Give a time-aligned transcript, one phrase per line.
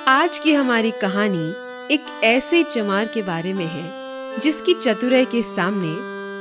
[0.07, 1.49] आज की हमारी कहानी
[1.93, 3.93] एक ऐसे चमार के बारे में है,
[4.39, 5.95] जिसकी चतुराई के सामने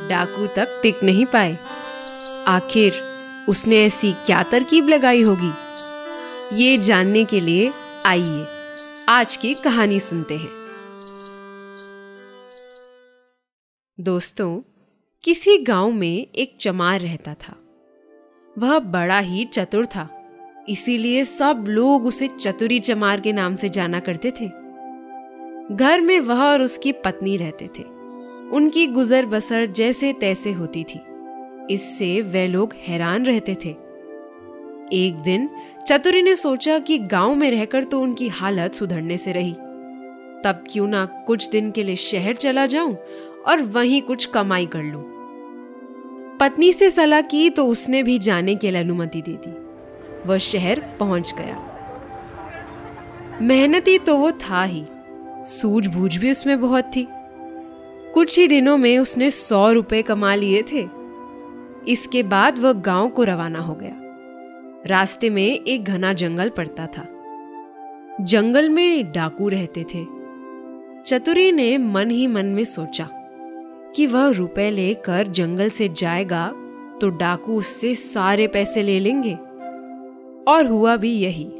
[0.08, 1.58] डाकू तक टिक नहीं पाए।
[2.48, 3.02] आखिर
[3.48, 5.52] उसने ऐसी क्या तरकीब लगाई होगी?
[6.52, 7.72] ये जानने के लिए
[8.06, 8.46] आइए
[9.08, 10.66] आज की कहानी सुनते हैं।
[13.98, 14.60] दोस्तों,
[15.24, 17.54] किसी गाँव में एक चमार रहता था।
[18.59, 20.09] वह बड़ा ही चतुर था,
[20.68, 24.46] इसीलिए सब लोग उसे चतुरी चमार के नाम से जाना करते थे।
[25.77, 27.82] घर में वह और उसकी पत्नी रहते थे।
[28.51, 31.01] उनकी गुजर बसर जैसे तैसे होती थी।
[31.74, 33.70] इससे वे लोग हैरान रहते थे।
[34.92, 35.51] एक दिन
[35.87, 39.52] चतुरी ने सोचा कि गाँव में रहकर तो उनकी हालत सुधरने से रही।
[40.45, 42.96] तब क्यों ना कुछ दिन के लिए शहर चला जाऊँ
[43.46, 45.05] और वहीं कुछ कमाई कर लूँ।
[46.40, 49.66] पत्नी से सलाह की तो उसने भी जाने के लिए अनुमति दे दी।
[50.29, 51.73] वह शहर पहुँच गया।
[53.43, 54.87] मेहनती तो वो था ही।
[55.46, 57.06] सूझबूझ भी उसमें बहुत थी।
[58.15, 60.88] कुछ ही दिनों में उसने सौ रुपए कमा लिए थे।
[61.88, 63.93] इसके बाद वह गाँव को रवाना हो गया।
[64.87, 67.09] रास्ते में एक घना जंगल पड़ता था।
[68.21, 70.06] जंगल में डाकू रहते थे।
[71.03, 73.04] चतुरी ने मन ही मन में सोचा
[73.97, 76.47] कि वह रुपए लेकर जंगल से जाएगा
[77.00, 79.34] तो डाकू उससे सारे पैसे ले लेंगे।
[80.53, 81.53] और हुआ भी यही।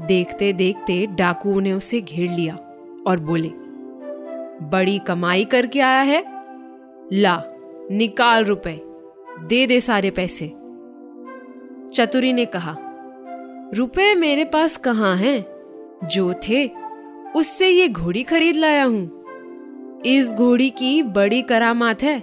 [0.00, 2.54] देखते देखते डाकुओं ने उसे घेर लिया
[3.06, 3.48] और बोले,
[4.68, 6.24] बड़ी कमाई करके आया है।
[7.12, 7.42] ला,
[7.90, 8.80] निकाल रुपए,
[9.40, 10.48] दे दे सारे पैसे।
[11.94, 12.76] चतुरी ने कहा,
[13.74, 15.44] रुपए मेरे पास कहाँ हैं?
[16.04, 16.70] जो थे,
[17.36, 19.21] उससे ये घोड़ी खरीद लाया हूँ।
[20.06, 22.22] इस घोड़ी की बड़ी करामात है।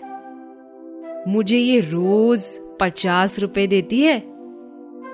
[1.28, 4.18] मुझे ये रोज पचास रुपए देती है।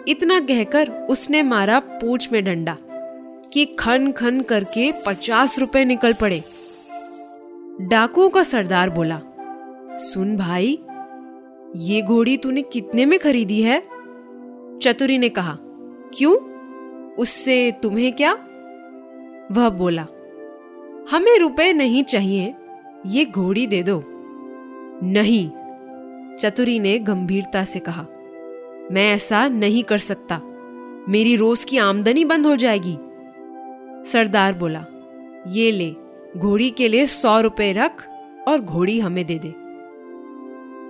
[0.08, 2.78] इतना कहकर उसने मारा पूछ में डंडा
[3.54, 6.44] कि खन खन करके पचास रुपए निकल पड़े।
[7.82, 9.22] डाकुओं का सरदार बोला,
[9.96, 10.80] सुन भाई,
[11.76, 13.82] ये घोड़ी तूने कितने में खरीदी है?
[14.82, 15.58] चतुरी ने कहा,
[16.18, 16.36] क्यों?
[17.16, 18.34] उससे तुम्हें क्या?
[19.52, 20.08] वह बोला
[21.12, 22.54] हमें रुपए नहीं चाहिए,
[23.06, 24.02] ये घोड़ी दे दो।
[25.04, 25.50] नहीं,
[26.36, 28.06] चतुरी ने गंभीरता से कहा।
[28.92, 30.42] मैं ऐसा नहीं कर सकता।
[31.10, 32.96] मेरी रोज की आमदनी बंद हो जाएगी।
[34.10, 34.86] सरदार बोला,
[35.48, 35.94] ये ले,
[36.38, 38.08] घोड़ी के लिए सौ रुपए रख
[38.48, 39.54] और घोड़ी हमें दे दे।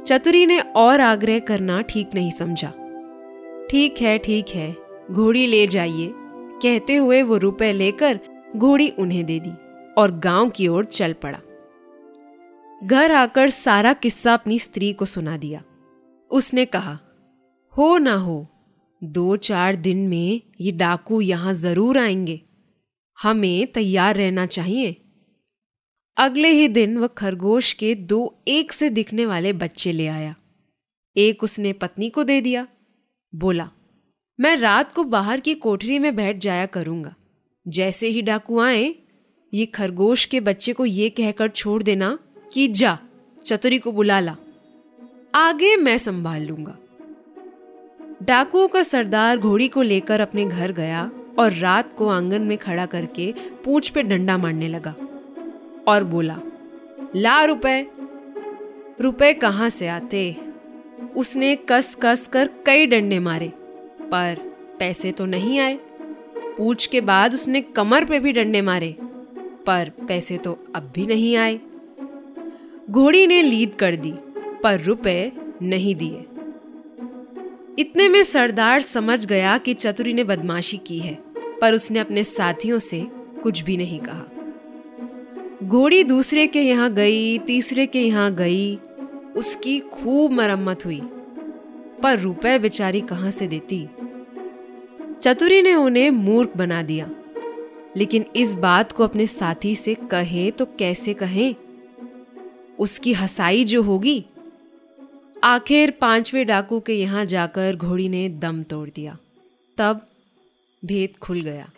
[0.06, 2.70] चतुरी ने और आग्रह करना ठीक नहीं समझा।
[3.70, 4.76] ठीक है ठीक है,
[5.12, 6.14] घोड़ी ले जाइए।
[6.64, 8.20] कहते हुए वो रुपए लेकर
[8.56, 9.52] घोड़ी उन्हें दे दी।
[9.98, 11.40] और गाँव की ओर चल पड़ा।
[12.84, 15.64] घर आकर सारा किस्सा अपनी स्त्री को सुना दिया।
[16.32, 17.00] उसने कहा,
[17.78, 18.48] हो ना हो
[19.04, 22.42] दो चार दिन में ये डाकू यहाँ ज़रूर आएँगे।
[23.22, 25.02] हमें तैयार रहना चाहिए।
[26.18, 30.36] अगले ही दिन वह खरगोश के दो एक से दिखने वाले बच्चे ले आया।
[31.18, 32.68] एक उसने पत्नी को दे दिया।
[33.36, 33.70] बोला,
[34.40, 37.16] मैं रात को बाहर की कोठरी में बैठ जाया करूँगा।
[37.68, 38.96] जैसे ही डाकू आए
[39.54, 42.18] ये खरगोश के बच्चे को ये कहकर छोड़ देना
[42.54, 42.98] कि जा,
[43.46, 44.36] चतुरी को बुला ला।
[45.36, 46.78] आगे मैं संभाल लूँगा।
[48.24, 52.86] डाकुओं का सरदार घोड़ी को लेकर अपने घर गया और रात को आँगन में खड़ा
[52.86, 53.34] करके
[53.66, 54.96] पूछ पे डंडा मारने लगा
[55.88, 56.40] और बोला,
[57.16, 57.88] ला रुपए।
[59.02, 60.36] रुपए कहाँ से आते?
[61.16, 63.52] उसने कस कस कर कई डंडे मारे,
[64.12, 64.38] पर
[64.80, 65.80] पैसे तो नहीं आए।
[66.58, 68.96] पूछ के बाद उसने कमर पे भी डंडे मारे।
[69.68, 71.60] पर पैसे तो अब भी नहीं आए।
[72.90, 74.14] घोड़ी ने लीद कर दी,
[74.64, 75.32] पर रुपए
[75.62, 76.26] नहीं दिए।
[77.80, 81.18] इतने में सरदार समझ गया कि चतुरी ने बदमाशी की है,
[81.62, 83.08] पर उसने अपने साथियों से
[83.44, 84.26] कुछ भी नहीं कहा।
[85.64, 88.76] घोड़ी दूसरे के यहाँ गई, तीसरे के यहाँ गई,
[89.36, 91.02] उसकी खूब मरम्मत हुई,
[92.04, 93.88] पर रुपए बेचारी कहाँ से देती?
[95.22, 97.10] चतुरी ने उन्हें मूर्ख बना दिया।
[97.96, 101.56] लेकिन इस बात को अपने साथी से कहे तो कैसे कहें?
[102.80, 104.26] उसकी हसाई जो होगी?
[105.44, 109.18] आखिर पाँचवें डाकू के यहाँ जाकर घोड़ी ने दम तोड़ दिया।
[109.78, 110.06] तब
[110.84, 111.70] भेद खुल गया।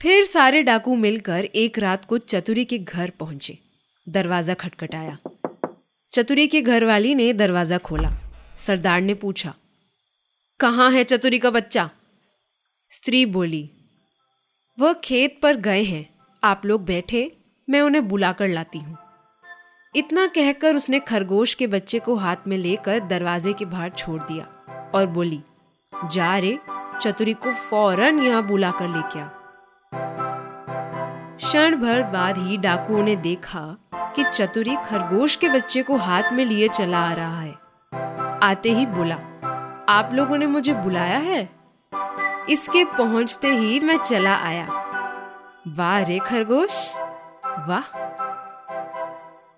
[0.00, 3.58] फिर सारे डाकू मिलकर एक रात को चतुरी के घर पहुँचे।
[4.06, 5.18] दरवाज़ा खटखटाया।
[6.12, 8.12] चतुरी के घर वाली ने दरवाज़ा खोला।
[8.58, 9.54] सरदार ने पूछा,
[10.60, 11.88] कहाँ है चतुरी का बच्चा?
[12.92, 13.68] स्त्री बोली
[14.80, 16.08] वह खेत पर गए हैं।
[16.42, 17.32] आप लोग बैठे,
[17.68, 18.96] मैं उन्हें बुलाकर लाती हूँ।
[19.94, 24.44] इतना कहकर उसने खरगोश के बच्चे को हाथ में लेकर दरवाजे के बाहर छोड़ दिया
[24.94, 25.40] और बोली,
[25.92, 26.58] जा रे,
[27.00, 29.28] चतुरी को फ़ौरन यहाँ बुला कर लेके आ।
[31.36, 36.44] क्षण भर बाद ही डाकुओं ने देखा कि चतुरी खरगोश के बच्चे को हाथ में
[36.44, 37.54] लिए चला आ रहा है।
[38.42, 39.14] आते ही बोला,
[39.88, 41.59] आप लोगों ने मुझे बुलाया है?
[42.48, 44.66] इसके पहुँचते ही मैं चला आया।
[45.68, 46.94] वाह रे खरगोश,
[47.68, 47.98] वाह।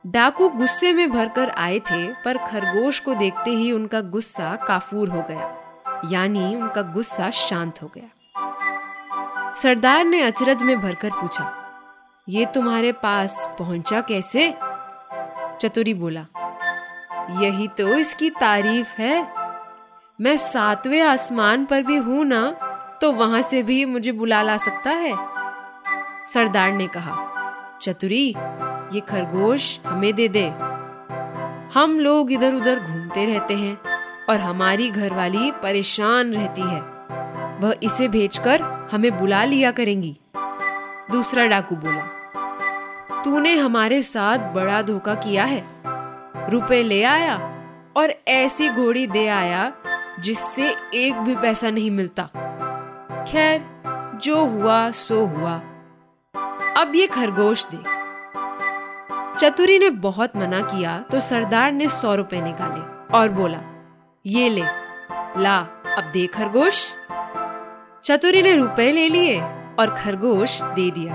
[0.05, 5.23] डाकू गुस्से में भरकर आए थे, पर खरगोश को देखते ही उनका गुस्सा काफूर हो
[5.23, 5.53] गया,
[6.11, 11.53] यानी उनका गुस्सा शांत हो गया। सरदार ने अचरज में भरकर पूछा,
[12.29, 14.53] ये तुम्हारे पास पहुँचा कैसे?
[15.61, 16.25] चतुरी बोला,
[17.41, 19.27] यही तो इसकी तारीफ़ है।
[20.19, 22.41] मैं सातवें आसमान पर भी हूँ ना
[23.03, 25.15] तो वहाँ से भी मुझे बुला ला सकता है?
[26.27, 27.15] सरदार ने कहा,
[27.83, 28.35] चतुरी,
[28.93, 30.47] ये खरगोश हमें दे दे।
[31.75, 33.79] हम लोग इधर उधर घूमते रहते हैं
[34.31, 36.81] और हमारी घरवाली परेशान रहती है।
[37.61, 38.63] वह इसे भेजकर
[38.93, 40.17] हमें बुला लिया करेंगी।
[41.11, 42.03] दूसरा डाकू बोला,
[43.25, 45.65] तूने हमारे साथ बड़ा धोखा किया है।
[46.51, 47.37] रुपए ले आया
[47.97, 49.73] और ऐसी घोड़ी दे आया
[50.21, 52.29] जिससे एक भी पैसा नहीं मिलता।
[53.29, 53.65] खैर,
[54.23, 55.55] जो हुआ, सो हुआ।
[56.77, 58.03] अब ये खरगोश दे
[59.39, 63.59] चतुरी ने बहुत मना किया तो सरदार ने सौ रुपए निकाले और बोला,
[64.27, 64.65] ये ले,
[65.43, 65.59] ला,
[65.99, 66.93] अब दे खरगोश।
[68.05, 69.41] चतुरी ने रुपए ले लिए
[69.79, 71.15] और खरगोश दे दिया।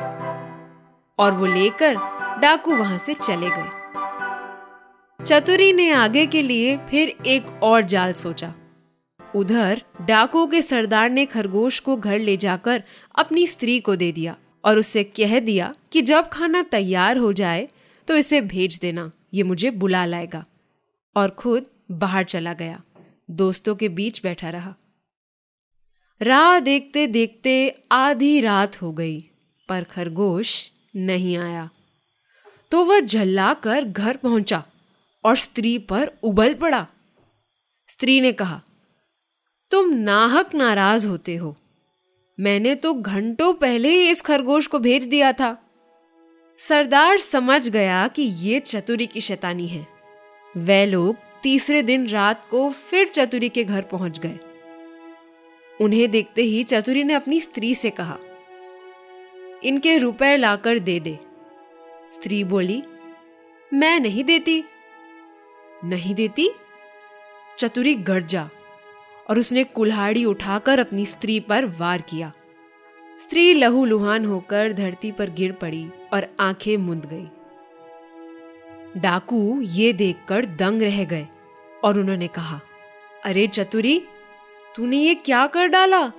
[1.20, 1.96] और वो लेकर
[2.40, 3.72] डाकू वहाँ से चले गए।
[5.24, 8.54] चतुरी ने आगे के लिए फिर एक और जाल सोचा।
[9.38, 12.84] उधर डाकुओं के सरदार ने खरगोश को घर ले जाकर
[13.16, 14.36] अपनी स्त्री को दे दिया
[14.66, 17.68] और उससे कह दिया कि जब खाना तैयार हो जाए
[18.08, 20.46] तो इसे भेज देना, ये मुझे बुला लाएगा।
[21.16, 22.82] और खुद बाहर चला गया,
[23.30, 24.74] दोस्तों के बीच बैठा रहा।
[26.22, 27.56] राह देखते देखते
[27.92, 29.20] आधी रात हो गई,
[29.70, 31.70] पर खरगोश नहीं आया।
[32.72, 34.64] तो वह झल्ला कर घर पहुँचा
[35.24, 36.86] और स्त्री पर उबल पड़ा।
[37.90, 38.62] स्त्री ने कहा
[39.72, 41.56] तुम नाहक नाराज़ होते हो।
[42.40, 45.56] मैंने तो घंटों पहले ही इस खरगोश को भेज दिया था।
[46.60, 49.88] सरदार समझ गया कि ये चतुरी की शैतानी है।
[50.58, 54.40] वे लोग तीसरे दिन रात को फिर चतुरी के घर पहुँच गए।
[55.82, 58.18] उन्हें देखते ही चतुरी ने अपनी स्त्री से कहा,
[59.64, 61.18] इनके रुपए लाकर दे दे।
[62.14, 62.84] स्त्री बोली,
[63.74, 64.64] मैं नहीं देती।
[65.84, 66.50] नहीं देती?
[67.60, 68.50] चतुरी गर्जा
[69.30, 72.32] और उसने कुल्हाड़ी उठाकर अपनी स्त्री पर वार किया।
[73.20, 77.28] स्त्री लहू लुहान होकर धरती पर गिर पड़ी और आँखें मुंद गई।
[79.02, 81.28] डाकू ये देखकर दंग रह गए
[81.84, 82.60] और उन्होंने कहा,
[83.26, 84.02] अरे चतुरी,
[84.76, 86.12] तूने ये क्या कर डाला?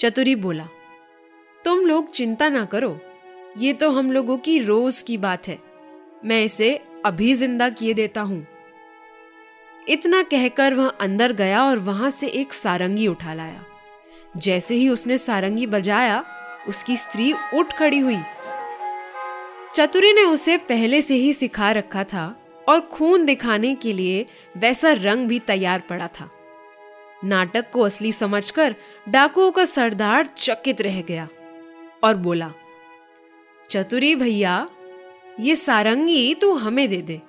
[0.00, 0.68] चतुरी बोला,
[1.64, 2.98] तुम लोग चिंता ना करो,
[3.58, 5.58] ये तो हम लोगों की रोज की बात है।
[6.24, 8.46] मैं इसे अभी ज़िंदा किए देता हूँ।
[9.88, 13.64] इतना कहकर वह अंदर गया और वहाँ से एक सारंगी उठा लाया।
[14.36, 16.24] जैसे ही उसने सारंगी बजाया,
[16.68, 18.18] उसकी स्त्री उठ खड़ी हुई।
[19.74, 24.92] चतुरी ने उसे पहले से ही सिखा रखा था और खून दिखाने के लिए वैसा
[24.92, 26.30] रंग भी तैयार पड़ा था।
[27.24, 28.74] नाटक को असली समझकर
[29.08, 31.28] डाकुओं का सरदार चकित रह गया
[32.04, 32.52] और बोला,
[33.70, 34.66] चतुरी भैया,
[35.40, 37.20] ये सारंगी तू हमें दे दे।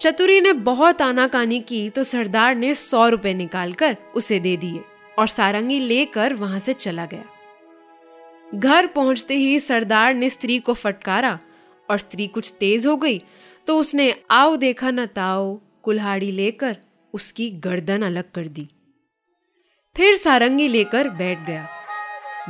[0.00, 4.80] चतुरी ने बहुत आनाकानी की तो सरदार ने सौ रुपए निकालकर उसे दे दिए
[5.18, 7.24] और सारंगी लेकर वहाँ से चला गया।
[8.54, 11.38] घर पहुँचते ही सरदार ने स्त्री को फटकारा
[11.88, 13.22] और स्त्री कुछ तेज हो गई
[13.66, 16.76] तो उसने आओ देखा न ताओ कुल्हाड़ी लेकर
[17.14, 18.68] उसकी गर्दन अलग कर दी।
[19.96, 21.66] फिर सारंगी लेकर बैठ गया।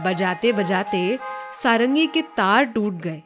[0.05, 1.19] बजाते बजाते
[1.55, 3.23] सारंगी के तार टूट गए,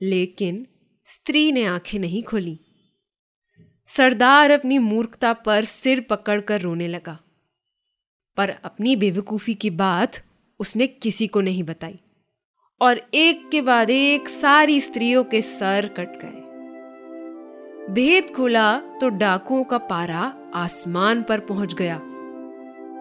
[0.00, 0.66] लेकिन
[1.08, 2.58] स्त्री ने आँखें नहीं खोली।
[3.88, 7.18] सरदार अपनी मूर्खता पर सिर पकड़कर रोने लगा।
[8.36, 10.16] पर अपनी बेवकूफ़ी की बात
[10.60, 11.98] उसने किसी को नहीं बताई।
[12.80, 16.42] और एक के बाद एक सारी स्त्रियों के सर कट गए।
[17.94, 22.00] भेद खुला तो डाकुओं का पारा आसमान पर पहुँच गया।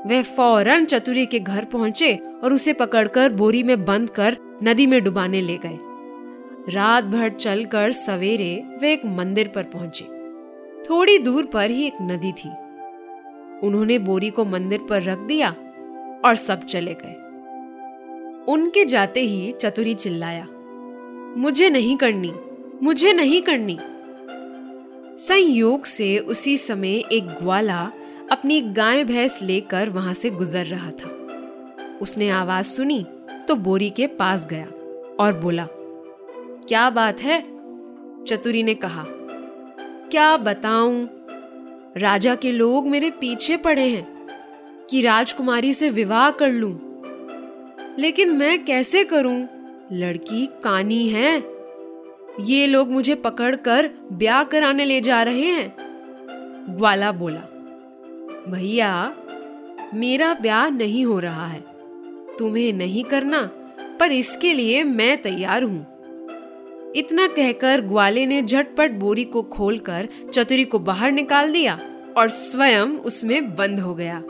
[0.08, 5.04] वे फ़ौरन चतुरी के घर पहुँचे और उसे पकड़कर बोरी में बंद कर नदी में
[5.04, 5.80] डुबाने ले गए।
[6.74, 10.15] रात भर चलकर सवेरे वे एक मंदिर पर पहुँचे।
[10.90, 12.50] थोड़ी दूर पर ही एक नदी थी।
[13.64, 15.50] उन्होंने बोरी को मंदिर पर रख दिया
[16.26, 17.16] और सब चले गए।
[18.48, 20.46] उनके जाते ही चतुरी चिल्लाया,
[21.38, 22.34] मुझे नहीं करनी,
[22.84, 23.78] मुझे नहीं करनी।
[25.20, 27.82] संयोग से उसी समय एक ग्वाला
[28.32, 31.10] अपनी गाय भैंस लेकर वहाँ से गुजर रहा था।
[32.02, 33.06] उसने आवाज़ सुनी
[33.48, 34.66] तो बोरी के पास गया
[35.20, 35.68] और बोला,
[36.68, 37.42] क्या बात है?
[38.26, 39.06] चतुरी ने कहा
[40.16, 41.10] क्या बताऊँ?
[41.98, 44.28] राजा के लोग मेरे पीछे पड़े हैं
[44.90, 47.04] कि राजकुमारी से विवाह कर लूँ।
[48.00, 49.48] लेकिन मैं कैसे करूँ?
[49.92, 51.44] लड़की कानी है।
[52.40, 55.76] ये लोग मुझे पकड़कर ब्याह कराने ले जा रहे हैं।
[56.70, 57.42] ग्वाला बोला,
[58.48, 59.14] भैया,
[59.94, 61.66] मेरा ब्याह नहीं हो रहा है।
[62.40, 63.42] तुम्हें नहीं करना,
[64.00, 65.95] पर इसके लिए मैं तैयार हूँ।
[66.96, 71.80] इतना कहकर ग्वाले ने झटपट बोरी को खोलकर चतुरी को बाहर निकाल दिया
[72.18, 74.22] और स्वयं उसमें बंद हो गया।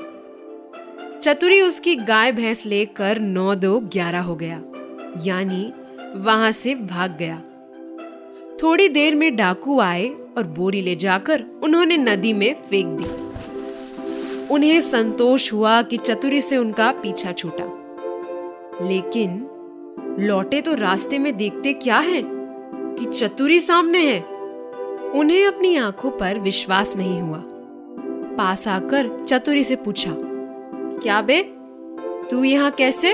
[1.24, 4.62] चतुरी उसकी गाय भैंस लेकर नौ दो ग्यारह हो गया,
[5.26, 5.72] यानी
[6.16, 7.42] वहाँ से भाग गया।
[8.64, 14.80] थोड़ी देर में डाकू आए और बोरी ले जाकर उन्होंने नदी में फेंक दी। उन्हें
[14.82, 17.66] संतोष हुआ कि चतुरी से उनका पीछा छूटा।
[18.82, 19.46] लेकिन
[20.20, 22.22] लौटे तो रास्ते में देखते क्या है?
[23.00, 24.20] कि चतुरी सामने है।
[25.12, 27.44] उन्हें अपनी आँखों पर विश्वास नहीं हुआ।
[28.38, 31.42] पास आकर चतुरी से पूछा, क्या बे?
[32.30, 33.14] तू यहाँ कैसे?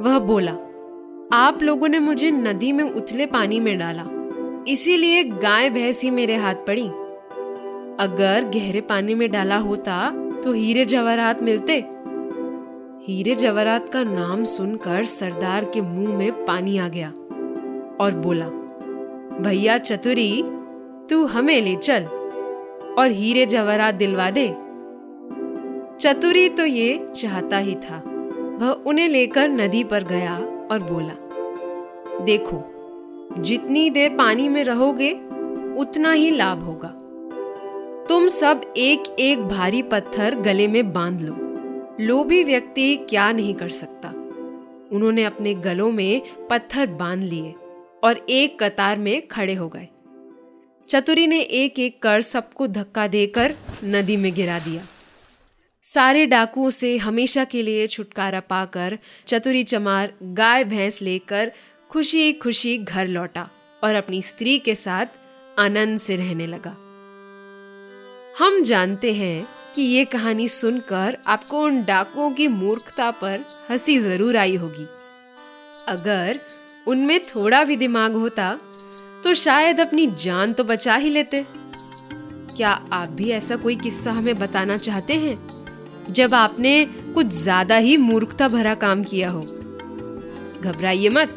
[0.00, 0.52] वह बोला,
[1.32, 4.04] आप लोगों ने मुझे नदी में उथले पानी में डाला।
[4.68, 6.86] इसीलिए गाय भैंस ही मेरे हाथ पड़ी।
[8.00, 10.10] अगर गहरे पानी में डाला होता
[10.44, 11.74] तो हीरे जवाहरात मिलते।
[13.02, 17.12] हीरे जवाहरात का नाम सुनकर सरदार के मुँह में पानी आ गया।
[18.00, 18.46] और बोला,
[19.40, 20.42] भैया चतुरी,
[21.10, 22.04] तू हमें ले चल
[22.98, 24.48] और हीरे जवाहरात दिलवा दे।
[26.00, 28.02] चतुरी तो ये चाहता ही था।
[28.58, 30.36] वह उन्हें लेकर नदी पर गया
[30.70, 31.14] और बोला,
[32.24, 32.64] देखो,
[33.38, 35.12] जितनी देर पानी में रहोगे,
[35.80, 36.94] उतना ही लाभ होगा।
[38.08, 41.48] तुम सब एक एक भारी पत्थर गले में बाँध लो।
[42.00, 44.08] लोभी व्यक्ति क्या नहीं कर सकता।
[44.92, 47.54] उन्होंने अपने गलों में पत्थर बाँध लिए।
[48.04, 49.88] और एक कतार में खड़े हो गए।
[50.88, 54.82] चतुरी ने एक एक कर सबको धक्का देकर नदी में गिरा दिया।
[55.82, 61.52] सारे डाकुओं से हमेशा के लिए छुटकारा पाकर चतुरी चमार गाय भैंस लेकर
[61.90, 63.48] खुशी खुशी घर लौटा
[63.84, 65.06] और अपनी स्त्री के साथ
[65.58, 66.76] आनंद से रहने लगा।
[68.38, 74.36] हम जानते हैं कि ये कहानी सुनकर आपको उन डाकुओं की मूर्खता पर हँसी ज़रूर
[74.36, 74.86] आई होगी।
[75.88, 76.40] अगर
[76.88, 78.58] उनमें थोड़ा भी दिमाग होता
[79.24, 81.44] तो शायद अपनी जान तो बचा ही लेते।
[82.56, 85.36] क्या आप भी ऐसा कोई किस्सा हमें बताना चाहते हैं?
[86.10, 89.40] जब आपने कुछ ज़्यादा ही मूर्खता भरा काम किया हो।
[90.62, 91.36] घबराइए मत,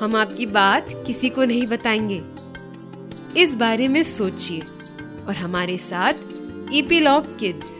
[0.00, 2.22] हम आपकी बात किसी को नहीं बताएँगे।
[3.42, 4.60] इस बारे में सोचिए,
[5.28, 6.14] और हमारे साथ
[6.72, 7.78] ईपीलॉग किड्स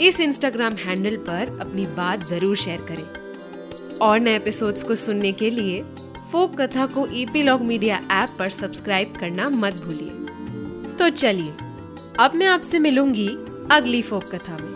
[0.00, 5.50] इस इंस्टाग्राम हैंडल पर अपनी बात ज़रूर शेयर करें। और नए एपिसोड्स को सुनने के
[5.50, 5.80] लिए
[6.32, 10.10] फोक कथा को ईपीलॉग मीडिया ऐप पर सब्सक्राइब करना मत भूलिए।
[10.96, 11.54] तो चलिए,
[12.18, 13.28] अब मैं आपसे मिलूँगी
[13.70, 14.75] अगली फोक कथा में।